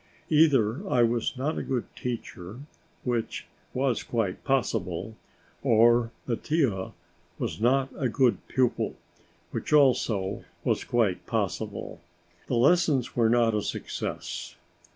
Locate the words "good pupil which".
8.09-9.71